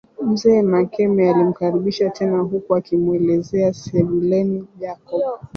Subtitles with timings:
[0.21, 5.39] Mzee Makame alimkaribisha tena huku akimuelekezea sebuleni Jacob